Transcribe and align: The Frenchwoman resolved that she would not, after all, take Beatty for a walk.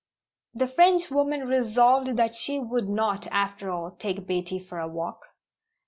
The 0.55 0.67
Frenchwoman 0.67 1.47
resolved 1.47 2.17
that 2.17 2.35
she 2.35 2.59
would 2.59 2.89
not, 2.89 3.27
after 3.29 3.69
all, 3.69 3.91
take 3.91 4.25
Beatty 4.25 4.57
for 4.57 4.79
a 4.79 4.87
walk. 4.87 5.19